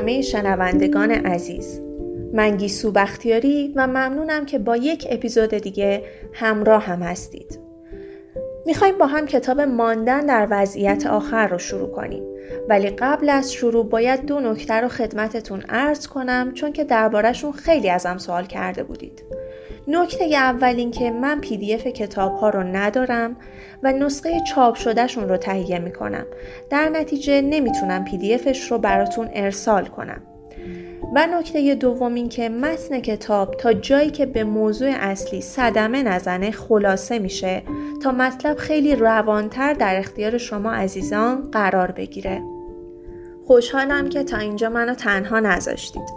همه 0.00 0.22
شنوندگان 0.22 1.10
عزیز. 1.10 1.80
من 2.32 2.56
گیسو 2.56 2.92
بختیاری 2.92 3.72
و 3.76 3.86
ممنونم 3.86 4.46
که 4.46 4.58
با 4.58 4.76
یک 4.76 5.06
اپیزود 5.10 5.54
دیگه 5.54 6.02
همراه 6.32 6.82
هم 6.82 7.02
هستید. 7.02 7.60
می‌خوایم 8.66 8.98
با 8.98 9.06
هم 9.06 9.26
کتاب 9.26 9.60
ماندن 9.60 10.26
در 10.26 10.48
وضعیت 10.50 11.06
آخر 11.06 11.48
رو 11.48 11.58
شروع 11.58 11.90
کنیم. 11.90 12.22
ولی 12.68 12.90
قبل 12.90 13.28
از 13.28 13.52
شروع 13.52 13.88
باید 13.88 14.26
دو 14.26 14.40
نکته 14.40 14.74
رو 14.74 14.88
خدمتتون 14.88 15.60
عرض 15.68 16.06
کنم 16.06 16.52
چون 16.54 16.72
که 16.72 16.84
دربارهشون 16.84 17.52
خیلی 17.52 17.90
ازم 17.90 18.18
سوال 18.18 18.44
کرده 18.44 18.82
بودید. 18.82 19.24
نکته 19.90 20.24
اول 20.24 20.74
این 20.76 20.90
که 20.90 21.10
من 21.10 21.40
پی 21.40 21.56
دی 21.56 21.74
اف 21.74 21.86
کتاب 21.86 22.36
ها 22.36 22.50
رو 22.50 22.62
ندارم 22.62 23.36
و 23.82 23.92
نسخه 23.92 24.40
چاپ 24.40 24.74
شدهشون 24.74 25.28
رو 25.28 25.36
تهیه 25.36 25.78
می‌کنم. 25.78 26.26
در 26.70 26.88
نتیجه 26.88 27.40
نمی‌تونم 27.40 28.04
پی 28.04 28.18
دی 28.18 28.34
افش 28.34 28.70
رو 28.70 28.78
براتون 28.78 29.28
ارسال 29.34 29.86
کنم. 29.86 30.22
و 31.14 31.26
نکته 31.26 31.74
دوم 31.74 32.14
این 32.14 32.28
که 32.28 32.48
متن 32.48 33.00
کتاب 33.00 33.54
تا 33.54 33.72
جایی 33.72 34.10
که 34.10 34.26
به 34.26 34.44
موضوع 34.44 34.88
اصلی 35.00 35.40
صدمه 35.40 36.02
نزنه 36.02 36.50
خلاصه 36.50 37.18
میشه 37.18 37.62
تا 38.02 38.12
مطلب 38.12 38.56
خیلی 38.56 38.96
روانتر 38.96 39.72
در 39.72 39.98
اختیار 39.98 40.38
شما 40.38 40.72
عزیزان 40.72 41.50
قرار 41.50 41.90
بگیره. 41.90 42.42
خوشحالم 43.46 44.08
که 44.08 44.24
تا 44.24 44.36
اینجا 44.36 44.68
منو 44.68 44.94
تنها 44.94 45.40
نذاشتید. 45.40 46.08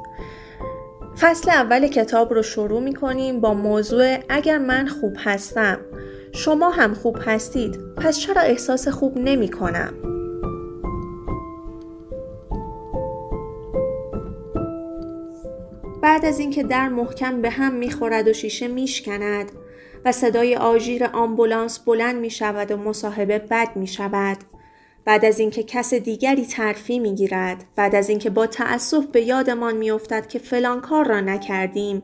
فصل 1.19 1.49
اول 1.49 1.87
کتاب 1.87 2.33
رو 2.33 2.41
شروع 2.41 2.81
می 2.81 2.93
کنیم 2.93 3.41
با 3.41 3.53
موضوع 3.53 4.17
اگر 4.29 4.57
من 4.57 4.87
خوب 4.87 5.15
هستم 5.19 5.79
شما 6.31 6.69
هم 6.69 6.93
خوب 6.93 7.17
هستید 7.25 7.79
پس 7.97 8.19
چرا 8.19 8.41
احساس 8.41 8.87
خوب 8.87 9.17
نمی 9.17 9.51
کنم؟ 9.51 9.93
بعد 16.01 16.25
از 16.25 16.39
اینکه 16.39 16.63
در 16.63 16.89
محکم 16.89 17.41
به 17.41 17.49
هم 17.49 17.73
می‌خورد 17.73 18.27
و 18.27 18.33
شیشه 18.33 18.67
میشکند 18.67 19.51
و 20.05 20.11
صدای 20.11 20.55
آژیر 20.55 21.05
آمبولانس 21.05 21.79
بلند 21.79 22.15
می 22.15 22.29
شود 22.29 22.71
و 22.71 22.77
مصاحبه 22.77 23.39
بد 23.39 23.75
می 23.75 23.87
شود 23.87 24.37
بعد 25.05 25.25
از 25.25 25.39
اینکه 25.39 25.63
کس 25.63 25.93
دیگری 25.93 26.45
ترفی 26.45 26.99
می‌گیرد 26.99 27.65
بعد 27.75 27.95
از 27.95 28.09
اینکه 28.09 28.29
با 28.29 28.47
تأسف 28.47 29.05
به 29.05 29.21
یادمان 29.21 29.77
میافتد 29.77 30.27
که 30.27 30.39
فلان 30.39 30.81
کار 30.81 31.07
را 31.07 31.21
نکردیم 31.21 32.03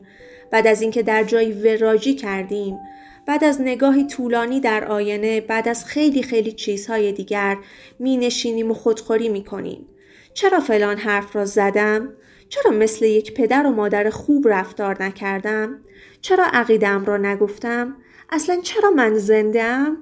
بعد 0.50 0.66
از 0.66 0.82
اینکه 0.82 1.02
در 1.02 1.24
جایی 1.24 1.52
وراجی 1.52 2.14
کردیم 2.14 2.78
بعد 3.26 3.44
از 3.44 3.60
نگاهی 3.60 4.06
طولانی 4.06 4.60
در 4.60 4.84
آینه 4.84 5.40
بعد 5.40 5.68
از 5.68 5.84
خیلی 5.84 6.22
خیلی 6.22 6.52
چیزهای 6.52 7.12
دیگر 7.12 7.58
می 7.98 8.16
نشینیم 8.16 8.70
و 8.70 8.74
خودخوری 8.74 9.28
می 9.28 9.44
کنیم. 9.44 9.86
چرا 10.34 10.60
فلان 10.60 10.96
حرف 10.96 11.36
را 11.36 11.44
زدم؟ 11.44 12.08
چرا 12.48 12.70
مثل 12.70 13.04
یک 13.04 13.34
پدر 13.34 13.66
و 13.66 13.70
مادر 13.70 14.10
خوب 14.10 14.48
رفتار 14.48 15.02
نکردم؟ 15.02 15.80
چرا 16.20 16.44
عقیدم 16.52 17.04
را 17.04 17.16
نگفتم؟ 17.16 17.96
اصلا 18.30 18.60
چرا 18.60 18.90
من 18.90 19.14
زندم؟ 19.14 19.96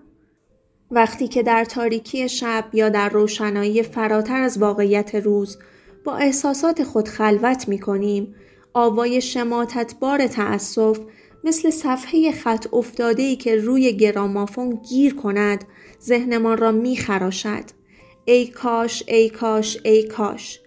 وقتی 0.90 1.28
که 1.28 1.42
در 1.42 1.64
تاریکی 1.64 2.28
شب 2.28 2.64
یا 2.72 2.88
در 2.88 3.08
روشنایی 3.08 3.82
فراتر 3.82 4.42
از 4.42 4.58
واقعیت 4.58 5.14
روز 5.14 5.58
با 6.04 6.16
احساسات 6.16 6.82
خود 6.82 7.08
خلوت 7.08 7.68
می 7.68 7.78
کنیم، 7.78 8.34
آوای 8.74 9.20
شماتتبار 9.20 10.26
تأسف 10.26 10.98
مثل 11.44 11.70
صفحه 11.70 12.32
خط 12.32 12.66
افتاده 12.72 13.22
ای 13.22 13.36
که 13.36 13.56
روی 13.56 13.92
گرامافون 13.92 14.80
گیر 14.88 15.14
کند 15.14 15.64
ذهنمان 16.02 16.58
را 16.58 16.72
می 16.72 16.96
خراشد. 16.96 17.64
ای 18.24 18.46
کاش 18.46 19.04
ای 19.06 19.30
کاش 19.30 19.78
ای 19.84 20.02
کاش. 20.08 20.60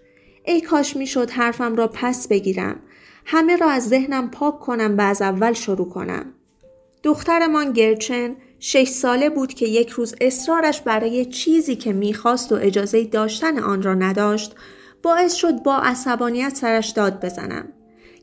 ای 0.45 0.61
کاش 0.61 0.95
می 0.95 1.07
شد 1.07 1.29
حرفم 1.29 1.75
را 1.75 1.87
پس 1.87 2.27
بگیرم. 2.27 2.79
همه 3.25 3.55
را 3.55 3.69
از 3.69 3.89
ذهنم 3.89 4.31
پاک 4.31 4.59
کنم 4.59 4.97
و 4.97 5.01
از 5.01 5.21
اول 5.21 5.53
شروع 5.53 5.89
کنم. 5.89 6.25
دخترمان 7.03 7.73
گرچن 7.73 8.35
شش 8.63 8.87
ساله 8.87 9.29
بود 9.29 9.53
که 9.53 9.65
یک 9.65 9.89
روز 9.89 10.15
اصرارش 10.21 10.81
برای 10.81 11.25
چیزی 11.25 11.75
که 11.75 11.93
می‌خواست 11.93 12.51
و 12.51 12.55
اجازه 12.55 13.03
داشتن 13.03 13.59
آن 13.59 13.81
را 13.81 13.93
نداشت 13.93 14.55
باعث 15.03 15.33
شد 15.33 15.63
با 15.63 15.77
عصبانیت 15.77 16.55
سرش 16.55 16.89
داد 16.89 17.25
بزنم. 17.25 17.73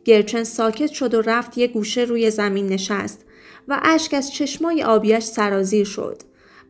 گرچن 0.05 0.45
ساکت 0.45 0.93
شد 0.93 1.15
و 1.15 1.23
رفت 1.23 1.59
یک 1.59 1.73
گوشه 1.73 2.01
روی 2.01 2.31
زمین 2.31 2.67
نشست 2.67 3.25
و 3.69 3.81
اشک 3.83 4.15
از 4.15 4.33
چشمای 4.33 4.83
آبیش 4.83 5.25
سرازیر 5.25 5.85
شد. 5.85 6.23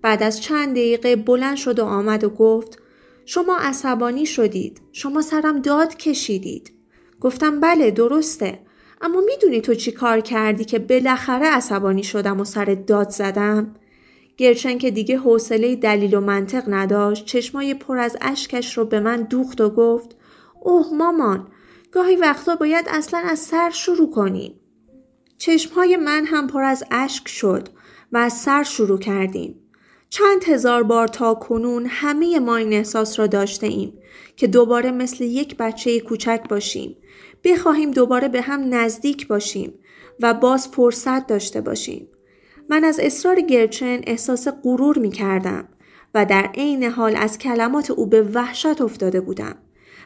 بعد 0.02 0.22
از 0.22 0.40
چند 0.40 0.70
دقیقه 0.70 1.16
بلند 1.16 1.56
شد 1.56 1.78
و 1.78 1.84
آمد 1.84 2.24
و 2.24 2.30
گفت 2.30 2.78
شما 3.24 3.58
عصبانی 3.58 4.26
شدید. 4.26 4.80
شما 4.92 5.22
سرم 5.22 5.62
داد 5.62 5.96
کشیدید. 5.96 6.72
گفتم 7.20 7.60
بله 7.60 7.90
درسته. 7.90 8.58
اما 9.00 9.20
می‌دونی 9.20 9.60
تو 9.60 9.75
چی 9.75 9.92
کار 9.92 10.20
کردی 10.20 10.64
که 10.64 10.78
بالاخره 10.78 11.47
عصبانی 11.47 12.03
شدم 12.03 12.41
و 12.41 12.44
سر 12.44 12.64
داد 12.64 13.10
زدم؟ 13.10 13.75
گرچن 14.36 14.78
که 14.78 14.91
دیگه 14.91 15.19
حوصله 15.19 15.76
دلیل 15.76 16.14
و 16.14 16.20
منطق 16.20 16.64
نداشت 16.66 17.25
چشمای 17.25 17.75
پر 17.75 17.98
از 17.98 18.16
اشکش 18.20 18.78
رو 18.78 18.84
به 18.84 19.00
من 19.00 19.22
دوخت 19.22 19.60
و 19.60 19.70
گفت 19.70 20.16
اوه 20.60 20.87
مامان 20.94 21.48
گاهی 21.92 22.16
وقتا 22.16 22.56
باید 22.56 22.87
اصلا 22.88 23.20
از 23.20 23.38
سر 23.38 23.70
شروع 23.70 24.10
کنیم. 24.10 24.60
چشمهای 25.38 25.97
من 25.97 26.25
هم 26.25 26.47
پر 26.47 26.62
از 26.62 26.84
اشک 26.91 27.28
شد 27.28 27.69
و 28.12 28.19
از 28.19 28.32
سر 28.32 28.62
شروع 28.62 28.98
کردیم. 28.98 29.60
چند 30.10 30.44
هزار 30.44 30.82
بار 30.82 31.08
تا 31.08 31.34
کنون 31.34 31.87
همه 31.88 32.38
ما 32.38 32.56
این 32.56 32.72
احساس 32.72 33.19
را 33.19 33.26
داشته 33.26 33.66
ایم 33.66 33.92
که 34.37 34.47
دوباره 34.47 34.91
مثل 34.91 35.25
یک 35.25 35.56
بچه 35.56 36.00
کوچک 36.00 36.41
باشیم 36.48 36.97
بخواهیم 37.44 37.91
دوباره 37.91 38.28
به 38.28 38.41
هم 38.41 38.75
نزدیک 38.75 39.26
باشیم 39.26 39.75
و 40.21 40.34
باز 40.34 40.69
فرصت 40.69 41.26
داشته 41.26 41.60
باشیم. 41.60 42.09
من 42.69 42.84
از 42.84 43.00
اصرار 43.00 43.41
گرچن 43.41 44.00
احساس 44.06 44.49
غرور 44.62 44.99
می 44.99 45.10
کردم 45.10 45.69
و 46.15 46.25
در 46.25 46.50
عین 46.54 46.84
حال 46.84 47.16
از 47.16 47.38
کلمات 47.38 47.91
او 47.91 48.06
به 48.06 48.22
وحشت 48.22 48.81
افتاده 48.81 49.21
بودم. 49.21 49.54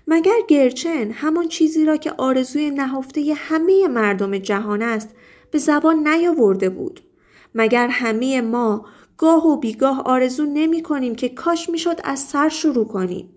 مگر 0.07 0.39
گرچن 0.49 1.11
همان 1.11 1.49
چیزی 1.49 1.85
را 1.85 1.97
که 1.97 2.13
آرزوی 2.19 2.71
نهفته 2.71 3.35
همه 3.37 3.89
مردم 3.89 4.39
جهان 4.39 4.83
است 4.83 5.09
به 5.51 5.59
زبان 5.59 6.09
نیاورده 6.09 6.69
بود. 6.69 7.01
مگر 7.55 7.89
همه 7.89 8.41
ما 8.41 8.87
گاه 9.17 9.47
و 9.47 9.57
بیگاه 9.57 10.03
آرزو 10.03 10.47
نمی 10.47 10.83
کنیم 10.83 11.15
که 11.15 11.29
کاش 11.29 11.69
می‌شد 11.69 12.01
از 12.05 12.21
سر 12.21 12.49
شروع 12.49 12.87
کنیم. 12.87 13.37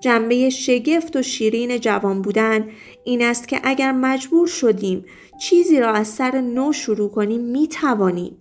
جنبه 0.00 0.50
شگفت 0.50 1.16
و 1.16 1.22
شیرین 1.22 1.78
جوان 1.78 2.22
بودن 2.22 2.68
این 3.04 3.22
است 3.22 3.48
که 3.48 3.60
اگر 3.64 3.92
مجبور 3.92 4.46
شدیم 4.46 5.04
چیزی 5.40 5.80
را 5.80 5.92
از 5.92 6.08
سر 6.08 6.40
نو 6.40 6.72
شروع 6.72 7.10
کنیم 7.10 7.40
می 7.40 7.68
توانیم. 7.68 8.36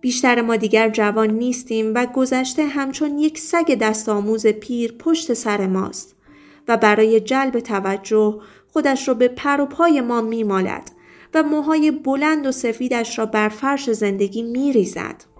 بیشتر 0.00 0.40
ما 0.40 0.56
دیگر 0.56 0.88
جوان 0.88 1.30
نیستیم 1.30 1.92
و 1.94 2.06
گذشته 2.06 2.66
همچون 2.66 3.18
یک 3.18 3.38
سگ 3.38 3.74
دست 3.74 4.08
آموز 4.08 4.46
پیر 4.46 4.92
پشت 4.92 5.34
سر 5.34 5.66
ماست 5.66 6.16
و 6.68 6.76
برای 6.76 7.20
جلب 7.20 7.60
توجه 7.60 8.40
خودش 8.72 9.08
را 9.08 9.14
به 9.14 9.28
پر 9.28 9.60
و 9.60 9.66
پای 9.66 10.00
ما 10.00 10.20
می 10.20 10.44
مالد 10.44 10.90
و 11.34 11.42
موهای 11.42 11.90
بلند 11.90 12.46
و 12.46 12.52
سفیدش 12.52 13.18
را 13.18 13.26
بر 13.26 13.48
فرش 13.48 13.90
زندگی 13.90 14.42
می 14.42 14.72
ریزد. 14.72 15.33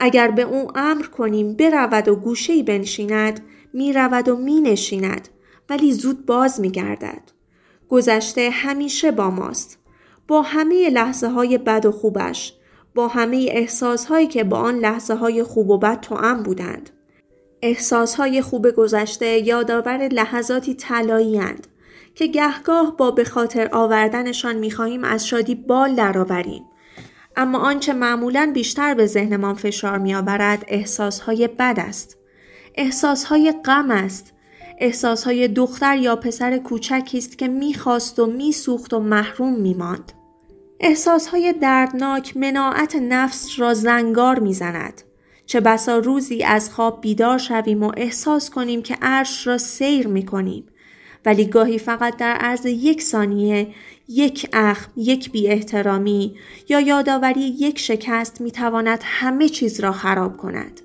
اگر 0.00 0.30
به 0.30 0.42
او 0.42 0.78
امر 0.78 1.06
کنیم 1.06 1.54
برود 1.54 2.08
و 2.08 2.16
گوشهی 2.16 2.62
بنشیند 2.62 3.40
می 3.72 3.92
رود 3.92 4.28
و 4.28 4.36
می 4.36 4.60
نشیند 4.60 5.28
ولی 5.68 5.92
زود 5.92 6.26
باز 6.26 6.60
می 6.60 6.70
گردد. 6.70 7.22
گذشته 7.88 8.50
همیشه 8.52 9.10
با 9.10 9.30
ماست. 9.30 9.78
با 10.28 10.42
همه 10.42 10.90
لحظه 10.90 11.28
های 11.28 11.58
بد 11.58 11.86
و 11.86 11.92
خوبش. 11.92 12.54
با 12.94 13.08
همه 13.08 13.46
احساس 13.50 14.06
هایی 14.06 14.26
که 14.26 14.44
با 14.44 14.58
آن 14.58 14.78
لحظه 14.78 15.14
های 15.14 15.42
خوب 15.42 15.70
و 15.70 15.78
بد 15.78 16.06
ام 16.10 16.42
بودند. 16.42 16.90
احساس 17.62 18.14
های 18.14 18.42
خوب 18.42 18.70
گذشته 18.70 19.26
یادآور 19.26 20.08
لحظاتی 20.08 20.74
طلایی 20.74 21.40
که 22.14 22.26
گهگاه 22.26 22.96
با 22.96 23.10
به 23.10 23.24
خاطر 23.24 23.68
آوردنشان 23.72 24.56
می‌خواهیم 24.56 25.04
از 25.04 25.26
شادی 25.26 25.54
بال 25.54 25.94
درآوریم. 25.94 26.64
اما 27.36 27.58
آنچه 27.58 27.92
معمولا 27.92 28.50
بیشتر 28.54 28.94
به 28.94 29.06
ذهنمان 29.06 29.54
فشار 29.54 29.98
میآورد 29.98 30.64
احساسهای 30.68 31.48
بد 31.48 31.74
است. 31.78 32.18
احساسهای 32.74 33.54
غم 33.64 33.90
است. 33.90 34.32
احساسهای 34.78 35.48
دختر 35.48 35.96
یا 35.96 36.16
پسر 36.16 36.58
کوچکی 36.58 37.18
است 37.18 37.38
که 37.38 37.48
می‌خواست 37.48 38.18
و 38.18 38.26
میسوخت 38.26 38.94
و 38.94 39.00
محروم 39.00 39.52
میماند. 39.52 40.12
احساسهای 40.80 41.52
دردناک 41.52 42.36
مناعت 42.36 42.96
نفس 42.96 43.48
را 43.58 43.74
زنگار 43.74 44.38
می‌زند. 44.38 45.02
چه 45.46 45.60
بسا 45.60 45.98
روزی 45.98 46.42
از 46.42 46.70
خواب 46.70 47.00
بیدار 47.00 47.38
شویم 47.38 47.82
و 47.82 47.92
احساس 47.96 48.50
کنیم 48.50 48.82
که 48.82 48.96
عرش 49.02 49.46
را 49.46 49.58
سیر 49.58 50.08
می 50.08 50.26
کنیم. 50.26 50.66
ولی 51.24 51.44
گاهی 51.44 51.78
فقط 51.78 52.16
در 52.16 52.32
عرض 52.32 52.66
یک 52.66 53.02
ثانیه 53.02 53.68
یک 54.08 54.48
اخم 54.52 54.92
یک 54.96 55.30
بی 55.32 55.48
احترامی 55.48 56.36
یا 56.68 56.80
یادآوری 56.80 57.40
یک 57.40 57.78
شکست 57.78 58.40
می 58.40 58.50
تواند 58.50 59.00
همه 59.02 59.48
چیز 59.48 59.80
را 59.80 59.92
خراب 59.92 60.36
کند. 60.36 60.80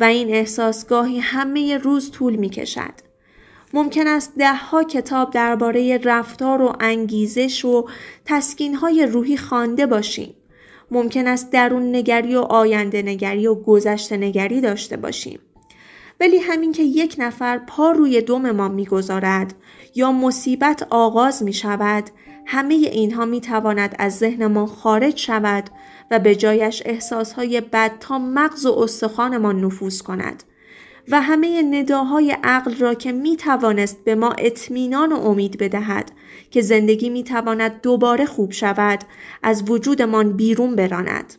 و 0.00 0.04
این 0.04 0.30
احساس 0.30 0.86
گاهی 0.86 1.18
همه 1.18 1.78
روز 1.78 2.10
طول 2.10 2.36
می 2.36 2.50
کشد. 2.50 2.94
ممکن 3.74 4.06
است 4.06 4.32
دهها 4.38 4.84
کتاب 4.84 5.30
درباره 5.30 5.98
رفتار 5.98 6.62
و 6.62 6.72
انگیزش 6.80 7.64
و 7.64 7.88
تسکینهای 8.24 9.06
روحی 9.06 9.36
خوانده 9.36 9.86
باشیم. 9.86 10.34
ممکن 10.90 11.26
است 11.26 11.50
درون 11.50 11.96
نگری 11.96 12.36
و 12.36 12.40
آینده 12.40 13.02
نگری 13.02 13.46
و 13.46 13.54
گذشته 13.54 14.16
نگری 14.16 14.60
داشته 14.60 14.96
باشیم. 14.96 15.38
ولی 16.20 16.38
همین 16.38 16.72
که 16.72 16.82
یک 16.82 17.16
نفر 17.18 17.58
پا 17.58 17.90
روی 17.90 18.20
دوم 18.20 18.50
ما 18.50 18.68
می‌گذارد 18.68 19.54
یا 19.96 20.12
مصیبت 20.12 20.86
آغاز 20.90 21.42
می 21.42 21.52
شود 21.52 22.04
همه 22.46 22.74
اینها 22.74 23.24
می 23.24 23.40
تواند 23.40 23.96
از 23.98 24.18
ذهن 24.18 24.46
ما 24.46 24.66
خارج 24.66 25.16
شود 25.16 25.70
و 26.10 26.18
به 26.18 26.36
جایش 26.36 26.82
احساسهای 26.84 27.60
بد 27.60 27.92
تا 28.00 28.18
مغز 28.18 28.66
و 28.66 28.72
استخوانمان 28.78 29.64
نفوذ 29.64 30.02
کند 30.02 30.42
و 31.08 31.20
همه 31.20 31.62
نداهای 31.62 32.36
عقل 32.44 32.74
را 32.76 32.94
که 32.94 33.12
می 33.12 33.36
توانست 33.36 34.04
به 34.04 34.14
ما 34.14 34.32
اطمینان 34.38 35.12
و 35.12 35.16
امید 35.16 35.58
بدهد 35.58 36.12
که 36.50 36.60
زندگی 36.60 37.10
می 37.10 37.24
تواند 37.24 37.80
دوباره 37.80 38.26
خوب 38.26 38.52
شود 38.52 39.00
از 39.42 39.70
وجودمان 39.70 40.32
بیرون 40.32 40.76
براند. 40.76 41.34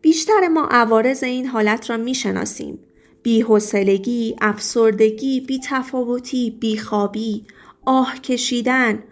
بیشتر 0.00 0.48
ما 0.48 0.68
عوارض 0.70 1.22
این 1.22 1.46
حالت 1.46 1.90
را 1.90 1.96
می 1.96 2.14
شناسیم. 2.14 2.78
بیحسلگی، 3.22 4.36
افسردگی، 4.40 5.40
بیتفاوتی، 5.40 6.50
بیخوابی، 6.60 7.44
آه 7.84 8.20
کشیدن، 8.20 9.02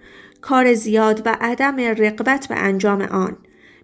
کار 0.40 0.74
زیاد 0.74 1.22
و 1.26 1.36
عدم 1.40 1.76
رقبت 1.80 2.46
به 2.48 2.54
انجام 2.54 3.02
آن، 3.02 3.36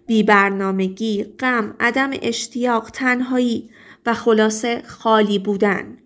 بی 0.07 0.23
برنامگی، 0.23 1.23
غم، 1.23 1.75
عدم 1.79 2.09
اشتیاق، 2.21 2.89
تنهایی 2.89 3.69
و 4.05 4.13
خلاصه 4.13 4.81
خالی 4.85 5.39
بودن. 5.39 5.97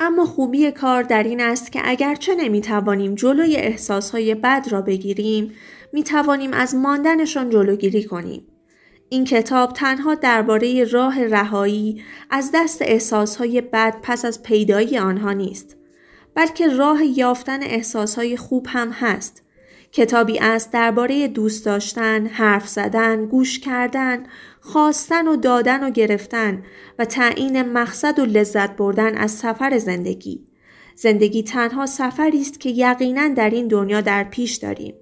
اما 0.00 0.24
خوبی 0.24 0.70
کار 0.70 1.02
در 1.02 1.22
این 1.22 1.40
است 1.40 1.72
که 1.72 1.80
اگرچه 1.84 2.34
نمی 2.34 2.60
توانیم 2.60 3.14
جلوی 3.14 3.56
احساسهای 3.56 4.34
بد 4.34 4.66
را 4.70 4.82
بگیریم، 4.82 5.52
می 5.92 6.02
توانیم 6.02 6.52
از 6.52 6.74
ماندنشان 6.74 7.50
جلوگیری 7.50 8.04
کنیم. 8.04 8.46
این 9.08 9.24
کتاب 9.24 9.72
تنها 9.72 10.14
درباره 10.14 10.84
راه 10.84 11.24
رهایی 11.24 12.02
از 12.30 12.50
دست 12.54 12.82
احساسهای 12.82 13.60
بد 13.60 13.96
پس 14.02 14.24
از 14.24 14.42
پیدایی 14.42 14.98
آنها 14.98 15.32
نیست، 15.32 15.76
بلکه 16.34 16.68
راه 16.68 17.04
یافتن 17.04 17.62
احساسهای 17.62 18.36
خوب 18.36 18.66
هم 18.68 18.90
هست 18.90 19.42
کتابی 19.92 20.38
است 20.38 20.72
درباره 20.72 21.28
دوست 21.28 21.64
داشتن، 21.64 22.26
حرف 22.26 22.68
زدن، 22.68 23.26
گوش 23.26 23.58
کردن، 23.58 24.26
خواستن 24.60 25.28
و 25.28 25.36
دادن 25.36 25.84
و 25.84 25.90
گرفتن 25.90 26.62
و 26.98 27.04
تعیین 27.04 27.62
مقصد 27.62 28.18
و 28.18 28.24
لذت 28.24 28.76
بردن 28.76 29.18
از 29.18 29.30
سفر 29.30 29.78
زندگی. 29.78 30.44
زندگی 30.94 31.42
تنها 31.42 31.86
سفری 31.86 32.40
است 32.40 32.60
که 32.60 32.70
یقینا 32.70 33.28
در 33.28 33.50
این 33.50 33.68
دنیا 33.68 34.00
در 34.00 34.24
پیش 34.24 34.56
داریم 34.56 34.94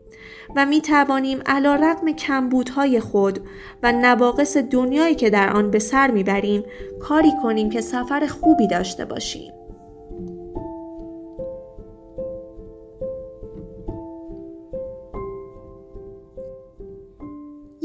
و 0.56 0.66
می 0.66 0.80
توانیم 0.80 1.40
علا 1.46 1.74
رقم 1.74 2.12
کمبودهای 2.12 3.00
خود 3.00 3.40
و 3.82 3.92
نواقص 3.92 4.56
دنیایی 4.56 5.14
که 5.14 5.30
در 5.30 5.52
آن 5.52 5.70
به 5.70 5.78
سر 5.78 6.10
می 6.10 6.22
بریم 6.22 6.64
کاری 7.00 7.32
کنیم 7.42 7.70
که 7.70 7.80
سفر 7.80 8.26
خوبی 8.26 8.68
داشته 8.68 9.04
باشیم. 9.04 9.52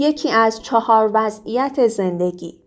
یکی 0.02 0.32
از 0.32 0.62
چهار 0.62 1.12
وضعیت 1.14 1.88
زندگی 1.88 2.58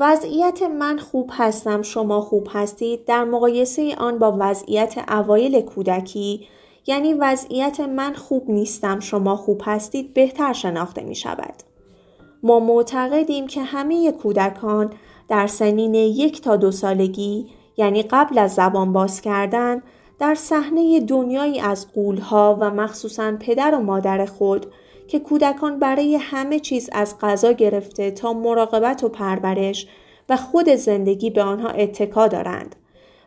وضعیت 0.00 0.62
من 0.62 0.98
خوب 0.98 1.30
هستم 1.32 1.82
شما 1.82 2.20
خوب 2.20 2.48
هستید 2.50 3.04
در 3.04 3.24
مقایسه 3.24 3.94
آن 3.98 4.18
با 4.18 4.36
وضعیت 4.40 4.94
اوایل 5.08 5.60
کودکی 5.60 6.48
یعنی 6.86 7.14
وضعیت 7.14 7.80
من 7.80 8.14
خوب 8.14 8.50
نیستم 8.50 9.00
شما 9.00 9.36
خوب 9.36 9.62
هستید 9.64 10.14
بهتر 10.14 10.52
شناخته 10.52 11.02
می 11.02 11.14
شود. 11.14 11.54
ما 12.42 12.60
معتقدیم 12.60 13.46
که 13.46 13.62
همه 13.62 14.12
کودکان 14.12 14.92
در 15.28 15.46
سنین 15.46 15.94
یک 15.94 16.42
تا 16.42 16.56
دو 16.56 16.70
سالگی 16.70 17.46
یعنی 17.76 18.02
قبل 18.02 18.38
از 18.38 18.54
زبان 18.54 18.92
باز 18.92 19.20
کردن 19.20 19.82
در 20.18 20.34
صحنه 20.34 21.00
دنیایی 21.00 21.60
از 21.60 21.92
قولها 21.92 22.58
و 22.60 22.70
مخصوصا 22.70 23.36
پدر 23.40 23.74
و 23.74 23.78
مادر 23.78 24.24
خود 24.26 24.66
که 25.08 25.18
کودکان 25.18 25.78
برای 25.78 26.16
همه 26.16 26.60
چیز 26.60 26.90
از 26.92 27.14
غذا 27.20 27.52
گرفته 27.52 28.10
تا 28.10 28.32
مراقبت 28.32 29.04
و 29.04 29.08
پرورش 29.08 29.86
و 30.28 30.36
خود 30.36 30.68
زندگی 30.68 31.30
به 31.30 31.42
آنها 31.42 31.68
اتکا 31.68 32.28
دارند 32.28 32.76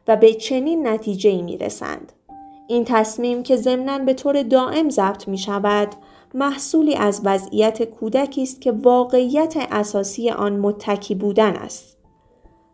و 0.07 0.15
به 0.15 0.33
چنین 0.33 0.87
نتیجه 0.87 1.41
می 1.41 1.57
رسند. 1.57 2.11
این 2.67 2.85
تصمیم 2.85 3.43
که 3.43 3.55
ضمنا 3.55 3.99
به 3.99 4.13
طور 4.13 4.43
دائم 4.43 4.89
ضبط 4.89 5.27
می 5.27 5.37
شود 5.37 5.87
محصولی 6.33 6.95
از 6.95 7.21
وضعیت 7.23 7.83
کودکی 7.83 8.43
است 8.43 8.61
که 8.61 8.71
واقعیت 8.71 9.53
اساسی 9.71 10.29
آن 10.29 10.59
متکی 10.59 11.15
بودن 11.15 11.55
است. 11.55 11.97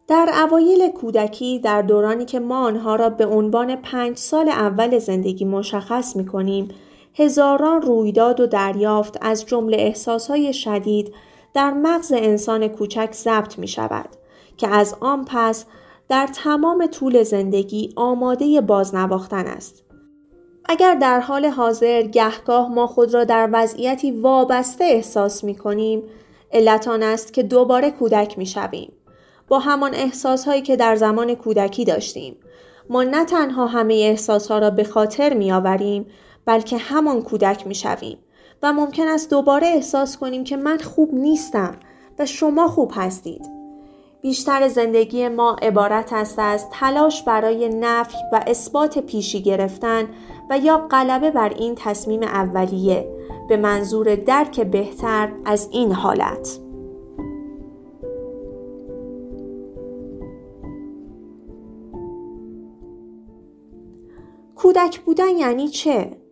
در 0.08 0.30
اوایل 0.48 0.88
کودکی 0.88 1.60
در 1.60 1.82
دورانی 1.82 2.26
که 2.26 2.40
ما 2.40 2.66
آنها 2.66 2.96
را 2.96 3.10
به 3.10 3.26
عنوان 3.26 3.76
پنج 3.76 4.18
سال 4.18 4.50
اول 4.50 5.00
زندگی 5.00 5.46
مشخص 5.46 6.16
می 6.16 6.26
کنیم 6.26 6.68
هزاران 7.18 7.82
رویداد 7.82 8.40
و 8.40 8.48
دریافت 8.48 9.18
از 9.22 9.46
جمله 9.46 9.78
احساسهای 9.78 10.54
شدید 10.54 11.14
در 11.54 11.74
مغز 11.74 12.14
انسان 12.16 12.68
کوچک 12.68 13.10
ضبط 13.14 13.60
می 13.60 13.68
شود 13.68 14.10
که 14.58 14.68
از 14.68 14.96
آن 15.00 15.26
پس 15.26 15.66
در 16.10 16.28
تمام 16.28 16.88
طول 16.88 17.24
زندگی 17.24 17.94
آماده 17.96 18.62
بازنواختن 18.62 19.48
است. 19.48 19.84
اگر 20.66 20.96
در 20.96 21.20
حال 21.20 21.46
حاضر 21.46 22.02
گهگاه 22.02 22.70
ما 22.70 22.88
خود 22.88 23.14
را 23.14 23.24
در 23.24 23.50
وضعیتی 23.54 24.12
وابسته 24.12 24.84
احساس 24.84 25.44
می 25.44 25.56
کنیم، 25.56 26.04
علت 26.52 26.88
آن 26.88 27.04
است 27.04 27.34
که 27.34 27.44
دوباره 27.44 27.92
کودک 27.92 28.38
می 28.38 28.46
شویم. 28.46 28.94
با 29.48 29.60
همان 29.60 29.96
احساسهایی 29.96 30.62
که 30.62 30.76
در 30.76 30.96
زمان 30.96 31.36
کودکی 31.36 31.86
داشتیم. 31.86 32.36
ما 32.90 33.04
نه 33.04 33.26
تنها 33.26 33.68
همه 33.68 33.94
احساسها 33.94 34.60
را 34.60 34.70
به 34.70 34.84
خاطر 34.84 35.34
می 35.34 35.52
آوریم 35.52 36.06
بلکه 36.48 36.78
همان 36.78 37.22
کودک 37.22 37.68
می 37.68 37.76
شویم 37.76 38.18
و 38.64 38.74
ممکن 38.74 39.08
است 39.08 39.30
دوباره 39.30 39.68
احساس 39.68 40.18
کنیم 40.18 40.44
که 40.44 40.58
من 40.58 40.78
خوب 40.78 41.14
نیستم 41.14 41.76
و 42.20 42.26
شما 42.26 42.68
خوب 42.68 42.92
هستید. 42.96 43.46
بیشتر 44.22 44.68
زندگی 44.68 45.28
ما 45.28 45.56
عبارت 45.62 46.14
است 46.14 46.40
از 46.40 46.70
تلاش 46.72 47.24
برای 47.24 47.70
نفی 47.70 48.18
و 48.34 48.44
اثبات 48.48 49.00
پیشی 49.00 49.42
گرفتن 49.42 50.10
و 50.50 50.58
یا 50.60 50.78
غلبه 50.78 51.32
بر 51.32 51.50
این 51.50 51.76
تصمیم 51.76 52.24
اولیه 52.24 53.08
به 53.50 53.58
منظور 53.58 54.16
درک 54.16 54.62
بهتر 54.62 55.32
از 55.46 55.70
این 55.72 55.92
حالت. 55.92 56.60
کودک 64.56 65.00
بودن 65.00 65.38
یعنی 65.38 65.68
چه؟ 65.68 66.27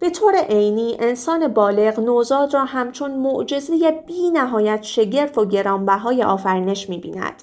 به 0.00 0.10
طور 0.10 0.36
عینی 0.36 0.96
انسان 0.98 1.48
بالغ 1.48 2.00
نوزاد 2.00 2.54
را 2.54 2.64
همچون 2.64 3.10
معجزه 3.10 4.02
بی 4.06 4.30
نهایت 4.30 4.82
شگرف 4.82 5.38
و 5.38 5.44
گرانبهای 5.44 6.22
آفرینش 6.22 6.88
می 6.88 6.98
بیند. 6.98 7.42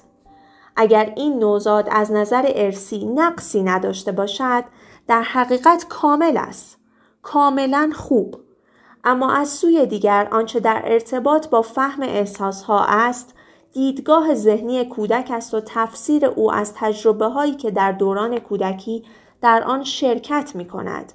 اگر 0.76 1.12
این 1.16 1.38
نوزاد 1.38 1.88
از 1.90 2.12
نظر 2.12 2.52
ارسی 2.54 3.04
نقصی 3.04 3.62
نداشته 3.62 4.12
باشد 4.12 4.64
در 5.06 5.22
حقیقت 5.22 5.86
کامل 5.88 6.36
است. 6.36 6.78
کاملا 7.22 7.90
خوب. 7.94 8.36
اما 9.04 9.32
از 9.32 9.48
سوی 9.48 9.86
دیگر 9.86 10.28
آنچه 10.32 10.60
در 10.60 10.82
ارتباط 10.84 11.48
با 11.48 11.62
فهم 11.62 12.02
احساسها 12.02 12.84
است 12.84 13.34
دیدگاه 13.72 14.34
ذهنی 14.34 14.84
کودک 14.84 15.30
است 15.30 15.54
و 15.54 15.60
تفسیر 15.60 16.26
او 16.26 16.52
از 16.52 16.74
تجربه 16.74 17.26
هایی 17.26 17.54
که 17.54 17.70
در 17.70 17.92
دوران 17.92 18.38
کودکی 18.38 19.04
در 19.40 19.64
آن 19.64 19.84
شرکت 19.84 20.52
می 20.54 20.68
کند. 20.68 21.12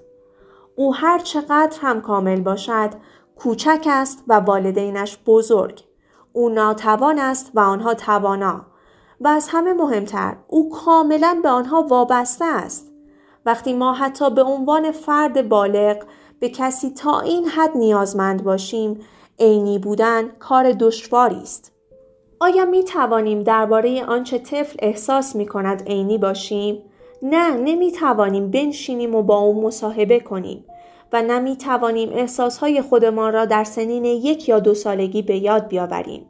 او 0.75 0.95
هر 0.95 1.19
چقدر 1.19 1.77
هم 1.81 2.01
کامل 2.01 2.41
باشد 2.41 2.89
کوچک 3.35 3.87
است 3.89 4.23
و 4.27 4.33
والدینش 4.33 5.17
بزرگ. 5.25 5.83
او 6.33 6.49
ناتوان 6.49 7.19
است 7.19 7.51
و 7.53 7.59
آنها 7.59 7.93
توانا. 7.93 8.65
و 9.21 9.27
از 9.27 9.47
همه 9.51 9.73
مهمتر 9.73 10.35
او 10.47 10.69
کاملا 10.69 11.39
به 11.43 11.49
آنها 11.49 11.81
وابسته 11.81 12.45
است. 12.45 12.91
وقتی 13.45 13.73
ما 13.73 13.93
حتی 13.93 14.29
به 14.29 14.43
عنوان 14.43 14.91
فرد 14.91 15.49
بالغ 15.49 16.03
به 16.39 16.49
کسی 16.49 16.89
تا 16.89 17.19
این 17.19 17.45
حد 17.45 17.77
نیازمند 17.77 18.43
باشیم 18.43 18.99
عینی 19.39 19.79
بودن 19.79 20.27
کار 20.39 20.71
دشواری 20.71 21.41
است. 21.41 21.71
آیا 22.39 22.65
می 22.65 22.83
توانیم 22.83 23.43
درباره 23.43 24.05
آنچه 24.05 24.39
طفل 24.39 24.75
احساس 24.79 25.35
می 25.35 25.45
کند 25.45 25.83
عینی 25.87 26.17
باشیم؟ 26.17 26.83
نه 27.25 27.57
نمی 27.57 27.91
توانیم 27.91 28.51
بنشینیم 28.51 29.15
و 29.15 29.23
با 29.23 29.37
او 29.37 29.63
مصاحبه 29.63 30.19
کنیم 30.19 30.65
و 31.13 31.21
نمی 31.21 31.57
توانیم 31.57 32.09
احساسهای 32.13 32.81
خودمان 32.81 33.33
را 33.33 33.45
در 33.45 33.63
سنین 33.63 34.05
یک 34.05 34.49
یا 34.49 34.59
دو 34.59 34.73
سالگی 34.73 35.21
به 35.21 35.37
یاد 35.37 35.67
بیاوریم. 35.67 36.29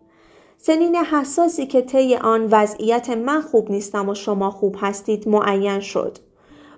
سنین 0.58 0.96
حساسی 0.96 1.66
که 1.66 1.82
طی 1.82 2.16
آن 2.16 2.48
وضعیت 2.52 3.10
من 3.10 3.42
خوب 3.42 3.72
نیستم 3.72 4.10
و 4.10 4.16
شما 4.16 4.52
خوب 4.52 4.76
هستید 4.80 5.28
معین 5.28 5.80
شد. 5.80 6.18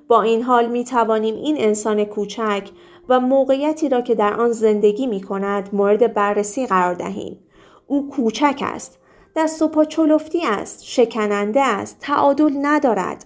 با 0.07 0.22
این 0.22 0.43
حال 0.43 0.67
می 0.67 0.84
توانیم 0.84 1.36
این 1.36 1.55
انسان 1.60 2.05
کوچک 2.05 2.69
و 3.10 3.19
موقعیتی 3.19 3.89
را 3.89 4.01
که 4.01 4.15
در 4.15 4.34
آن 4.34 4.51
زندگی 4.51 5.07
می 5.07 5.22
کند 5.22 5.69
مورد 5.74 6.13
بررسی 6.13 6.65
قرار 6.65 6.93
دهیم. 6.93 7.39
او 7.88 8.10
کوچک 8.10 8.63
است. 8.65 9.00
دست 9.36 9.62
و 9.62 9.67
پا 9.67 9.86
چلفتی 9.86 10.41
است. 10.45 10.84
شکننده 10.84 11.62
است. 11.62 11.98
تعادل 12.00 12.51
ندارد. 12.62 13.25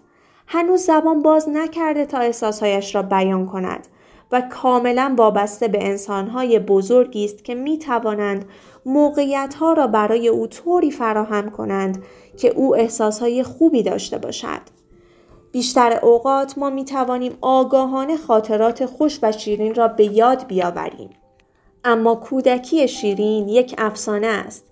هنوز 0.52 0.82
زبان 0.82 1.22
باز 1.22 1.50
نکرده 1.50 2.06
تا 2.06 2.18
احساسهایش 2.18 2.96
را 2.96 3.02
بیان 3.02 3.46
کند 3.46 3.88
و 4.32 4.42
کاملا 4.42 5.14
وابسته 5.18 5.68
به 5.68 5.88
انسانهای 5.88 6.60
بزرگی 6.60 7.26
است 7.26 7.44
که 7.44 7.56
می 7.56 7.78
توانند 7.78 8.46
موقعیتها 8.86 9.74
را 9.74 9.88
برای 9.88 10.28
او 10.28 10.48
طوری 10.48 10.92
فراهم 10.92 11.50
کنند 11.50 12.04
که 12.38 12.48
او 12.48 12.76
احساسهای 12.76 13.44
خوبی 13.44 13.84
داشته 13.84 14.18
باشد. 14.18 14.62
بیشتر 15.52 16.00
اوقات 16.06 16.58
ما 16.58 16.70
می 16.70 16.86
توانیم 16.86 17.38
آگاهانه 17.42 18.18
خاطرات 18.18 18.86
خوش 18.86 19.20
و 19.22 19.32
شیرین 19.32 19.76
را 19.76 19.88
به 19.88 20.06
یاد 20.06 20.48
بیاوریم. 20.48 21.10
اما 21.84 22.16
کودکی 22.16 22.88
شیرین 22.88 23.50
یک 23.50 23.76
افسانه 23.78 24.28
است. 24.28 24.66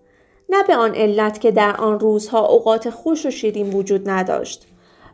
نه 0.50 0.64
به 0.64 0.76
آن 0.76 0.96
علت 0.96 1.42
که 1.42 1.52
در 1.52 1.76
آن 1.78 2.00
روزها 2.00 2.48
اوقات 2.48 2.90
خوش 2.90 3.26
و 3.26 3.30
شیرین 3.30 3.74
وجود 3.74 4.10
نداشت. 4.10 4.68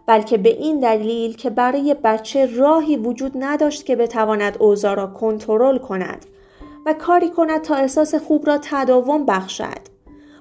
بلکه 0.07 0.37
به 0.37 0.49
این 0.49 0.79
دلیل 0.79 1.35
که 1.35 1.49
برای 1.49 1.95
بچه 2.03 2.55
راهی 2.55 2.97
وجود 2.97 3.31
نداشت 3.35 3.85
که 3.85 3.95
بتواند 3.95 4.57
اوضاع 4.59 4.93
را 4.93 5.07
کنترل 5.07 5.77
کند 5.77 6.25
و 6.85 6.93
کاری 6.93 7.29
کند 7.29 7.61
تا 7.61 7.75
احساس 7.75 8.15
خوب 8.15 8.47
را 8.47 8.59
تداوم 8.61 9.25
بخشد. 9.25 9.93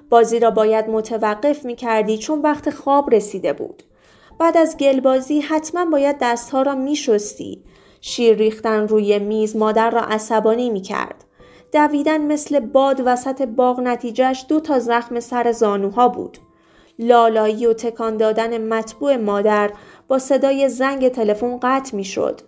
بازی 0.09 0.39
را 0.39 0.51
باید 0.51 0.89
متوقف 0.89 1.65
می 1.65 1.75
کردی 1.75 2.17
چون 2.17 2.41
وقت 2.41 2.69
خواب 2.69 3.13
رسیده 3.13 3.53
بود. 3.53 3.83
بعد 4.39 4.57
از 4.57 4.77
گلبازی 4.77 5.39
حتما 5.39 5.85
باید 5.85 6.17
دستها 6.21 6.61
را 6.61 6.75
می 6.75 6.95
شستی. 6.95 7.63
شیر 8.01 8.37
ریختن 8.37 8.87
روی 8.87 9.19
میز 9.19 9.55
مادر 9.55 9.89
را 9.89 10.01
عصبانی 10.01 10.69
می 10.69 10.81
کرد. 10.81 11.23
دویدن 11.71 12.21
مثل 12.21 12.59
باد 12.59 13.01
وسط 13.05 13.41
باغ 13.41 13.79
نتیجهش 13.79 14.45
دو 14.49 14.59
تا 14.59 14.79
زخم 14.79 15.19
سر 15.19 15.51
زانوها 15.51 16.07
بود. 16.07 16.37
لالایی 16.99 17.65
و 17.65 17.73
تکان 17.73 18.17
دادن 18.17 18.67
مطبوع 18.67 19.17
مادر 19.17 19.71
با 20.07 20.19
صدای 20.19 20.69
زنگ 20.69 21.09
تلفن 21.09 21.59
قطع 21.61 21.95
می 21.95 22.03
شد. 22.03 22.41